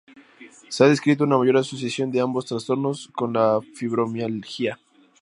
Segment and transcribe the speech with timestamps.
[0.67, 4.79] Se ha descrito una mayor asociación de ambos trastornos con la fibromialgia.